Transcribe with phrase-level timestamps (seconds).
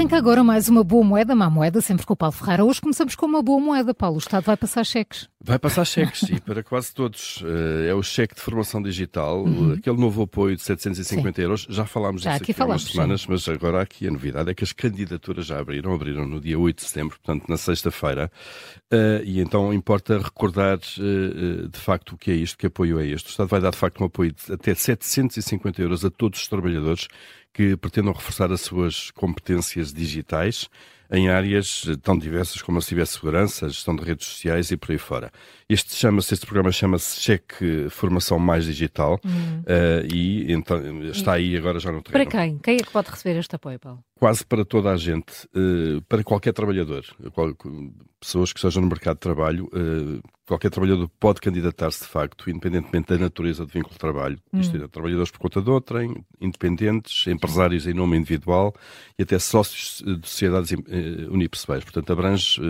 [0.00, 2.64] Arranca agora mais uma boa moeda, má moeda, sempre com o Paulo Ferrara.
[2.64, 4.16] Hoje começamos com uma boa moeda, Paulo.
[4.16, 5.28] O Estado vai passar cheques.
[5.42, 7.42] Vai passar cheques, e para quase todos.
[7.42, 9.72] Eh, é o cheque de formação digital, uhum.
[9.72, 11.42] aquele novo apoio de 750 sim.
[11.42, 11.66] euros.
[11.70, 13.26] Já falámos já disso aqui, aqui há umas semanas, sim.
[13.30, 16.76] mas agora aqui a novidade é que as candidaturas já abriram, abriram no dia 8
[16.76, 18.30] de setembro, portanto na sexta-feira.
[18.92, 23.06] Uh, e então importa recordar uh, de facto o que é isto, que apoio é
[23.06, 23.28] este.
[23.28, 26.48] O Estado vai dar de facto um apoio de até 750 euros a todos os
[26.48, 27.08] trabalhadores
[27.54, 30.68] que pretendam reforçar as suas competências digitais
[31.10, 34.98] em áreas tão diversas como a cibersegurança, a gestão de redes sociais e por aí
[34.98, 35.30] fora.
[35.68, 39.60] Este chama-se, este programa chama-se Cheque Formação Mais Digital uhum.
[39.60, 42.28] uh, e então, está aí agora já no terreno.
[42.28, 42.58] Para quem?
[42.58, 44.02] Quem é que pode receber este apoio, Paulo?
[44.18, 47.54] Quase para toda a gente, uh, para qualquer trabalhador, qual,
[48.20, 53.08] pessoas que estejam no mercado de trabalho, uh, qualquer trabalhador pode candidatar-se de facto, independentemente
[53.08, 54.38] da natureza do vínculo de trabalho.
[54.52, 54.60] Uhum.
[54.60, 58.74] Isto é, trabalhadores por conta de outrem, independentes, empresários em nome individual
[59.16, 60.72] e até sócios de sociedades
[61.30, 61.84] unipessoais.
[61.84, 62.60] Portanto, abrange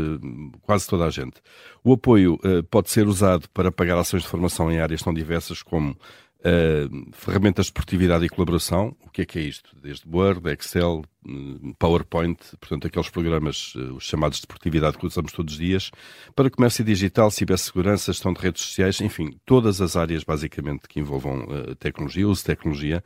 [0.62, 1.40] quase toda a gente.
[1.82, 2.38] O apoio
[2.70, 5.96] pode ser usado para pagar ações de formação em áreas tão diversas como
[6.40, 8.94] uh, ferramentas de produtividade e colaboração.
[9.04, 9.76] O que é que é isto?
[9.80, 15.32] Desde Word, Excel, hum, PowerPoint, portanto, aqueles programas, uh, os chamados de produtividade que usamos
[15.32, 15.90] todos os dias,
[16.34, 21.44] para comércio digital, cibersegurança, gestão de redes sociais, enfim, todas as áreas basicamente que envolvam
[21.44, 23.02] uh, tecnologia, uso de tecnologia.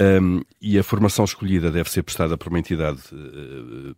[0.00, 3.00] Um, e a formação escolhida deve ser prestada por uma entidade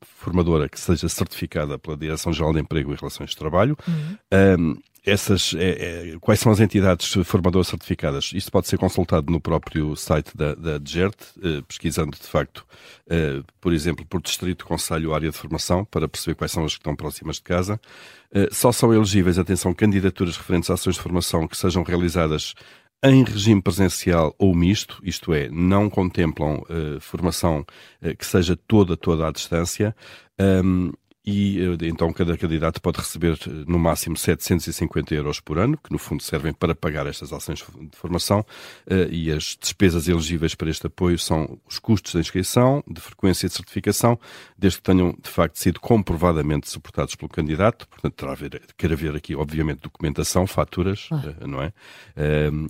[0.03, 3.77] formadora que seja certificada pela Direção-Geral de Emprego e Relações de Trabalho.
[3.87, 4.17] Uhum.
[4.59, 8.31] Um, essas, é, é, quais são as entidades formadoras certificadas?
[8.35, 12.67] Isto pode ser consultado no próprio site da, da DGERT, eh, pesquisando de facto,
[13.09, 16.81] eh, por exemplo, por distrito, conselho, área de formação, para perceber quais são as que
[16.81, 17.81] estão próximas de casa.
[18.33, 22.55] Eh, só são elegíveis, atenção, candidaturas referentes a ações de formação que sejam realizadas
[23.03, 27.65] em regime presencial ou misto, isto é, não contemplam uh, formação
[28.03, 29.95] uh, que seja toda, toda à distância,
[30.65, 30.93] um,
[31.29, 35.93] e eh, então cada candidato pode receber eh, no máximo 750 euros por ano, que
[35.93, 38.47] no fundo servem para pagar estas ações de formação,
[38.87, 43.47] eh, e as despesas elegíveis para este apoio são os custos de inscrição, de frequência
[43.47, 44.19] de certificação,
[44.57, 49.15] desde que tenham de facto sido comprovadamente suportados pelo candidato, portanto terá haver, quer haver
[49.15, 51.47] aqui obviamente documentação, faturas, ah.
[51.47, 51.73] não é?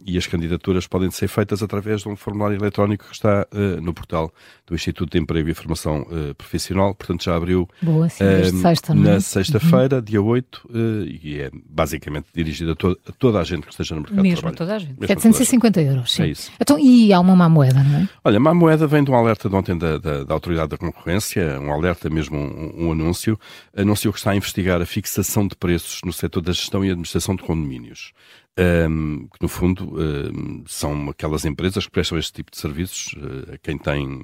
[0.05, 3.47] E as candidaturas podem ser feitas através de um formulário eletrónico que está
[3.81, 4.33] no portal
[4.67, 6.07] do Instituto de Emprego e Formação
[6.37, 7.69] Profissional, portanto já abriu...
[7.83, 8.95] Boa, sim, sexta, é?
[8.95, 10.03] Na sexta-feira, uhum.
[10.03, 13.95] dia 8, eh, e é basicamente dirigido a, to a, toda a gente que esteja
[13.95, 14.57] no mercado Mesmo de trabalho.
[14.57, 14.99] Toda a gente.
[14.99, 16.23] Mesmo 750 toda a euros, sim.
[16.23, 16.51] É isso.
[16.61, 18.09] Então, e há uma má moeda, não é?
[18.25, 21.61] Olha, má moeda vem de um alerta de ontem da, da, da Autoridade da Concorrência,
[21.61, 23.39] um alerta mesmo, um, um, anúncio,
[23.77, 27.35] anunciou que está a investigar a fixação de preços no setor da gestão e administração
[27.35, 28.13] de condomínios.
[28.59, 33.55] Um, que no fundo um, são aquelas empresas que prestam este tipo de serviços uh,
[33.55, 34.21] a quem tem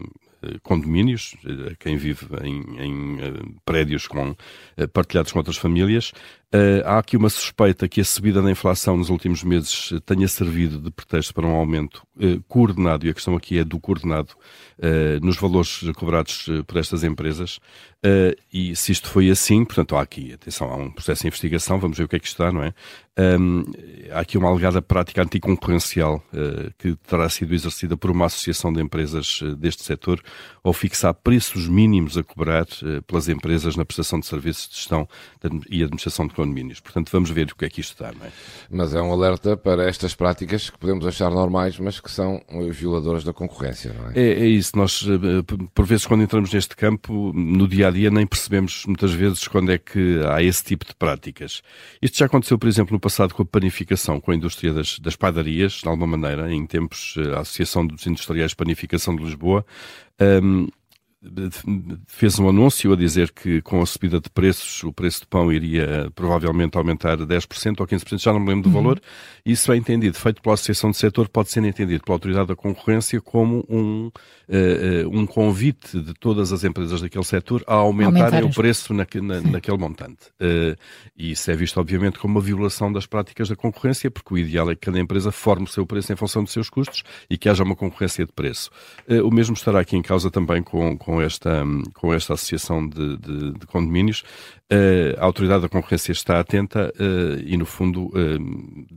[0.62, 3.32] condomínios, eh, quem vive em, em eh,
[3.64, 4.34] prédios com,
[4.92, 6.12] partilhados com outras famílias.
[6.84, 10.90] Há aqui uma suspeita que a subida da inflação nos últimos meses tenha servido de
[10.90, 12.06] pretexto para um aumento
[12.48, 14.34] coordenado, e a questão aqui é do coordenado,
[15.20, 17.58] nos valores cobrados por estas empresas.
[18.52, 21.98] e se isto foi assim, portanto, há aqui, atenção, há um processo de investigação, vamos
[21.98, 22.72] ver o que é que está, não é?
[24.12, 26.22] há aqui uma alegada prática anticoncorrencial
[26.78, 30.20] que terá sido exercida por uma associação de empresas deste setor
[30.62, 32.66] ou fixar preços mínimos a cobrar
[33.06, 35.08] pelas empresas na prestação de serviços de gestão
[35.70, 36.80] e administração de condomínios.
[36.80, 38.32] Portanto, vamos ver o que é que isto dá, é?
[38.70, 43.24] Mas é um alerta para estas práticas que podemos achar normais, mas que são violadoras
[43.24, 44.12] da concorrência, não é?
[44.14, 44.76] É, é isso.
[44.76, 45.42] Nós, eh,
[45.74, 49.72] por vezes, quando entramos neste campo, no dia a dia, nem percebemos muitas vezes quando
[49.72, 51.62] é que há esse tipo de práticas.
[52.00, 55.16] Isto já aconteceu, por exemplo, no passado com a panificação, com a indústria das, das
[55.16, 59.64] padarias, de alguma maneira, em tempos, eh, a Associação dos Industriais de Panificação de Lisboa
[60.20, 60.68] um,
[62.06, 65.52] fez um anúncio a dizer que com a subida de preços o preço de pão
[65.52, 68.82] iria provavelmente aumentar 10% ou 15%, já não me lembro do uhum.
[68.82, 69.00] valor.
[69.44, 73.20] Isso é entendido, feito pela Associação de Setor, pode ser entendido pela Autoridade da Concorrência
[73.20, 74.10] como um,
[74.48, 79.06] uh, um convite de todas as empresas daquele setor a aumentarem Aumentar o preço na,
[79.22, 80.26] na, naquele montante.
[80.40, 80.76] Uh,
[81.16, 84.70] e isso é visto, obviamente, como uma violação das práticas da concorrência, porque o ideal
[84.70, 87.48] é que cada empresa forme o seu preço em função dos seus custos e que
[87.48, 88.70] haja uma concorrência de preço.
[89.08, 91.64] Uh, o mesmo estará aqui em causa também com, com, esta,
[91.94, 94.22] com esta associação de, de, de condomínios.
[95.18, 96.92] a Autoridade da Concorrência está atenta
[97.44, 98.10] e, no fundo,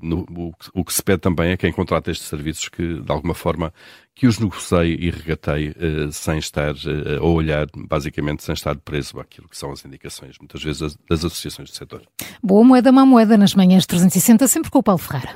[0.02, 3.34] no, o, o que se pede também é quem contrata estes serviços que, de alguma
[3.34, 3.74] forma,
[4.18, 9.20] que os negocie e regateie uh, sem estar uh, a olhar, basicamente, sem estar preso
[9.20, 12.02] àquilo que são as indicações, muitas vezes, das, das associações do setor.
[12.42, 15.34] Boa moeda, má moeda, nas manhãs 360, sempre com o Paulo Ferrara.